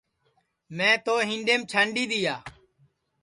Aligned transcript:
میں 0.75 0.95
تو 1.05 1.13
ہِنڈؔیم 1.29 1.61
چھانڈِی 1.71 2.03
دِؔیا 2.09 2.35